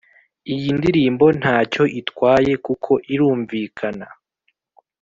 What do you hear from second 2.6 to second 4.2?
kuko irumvikana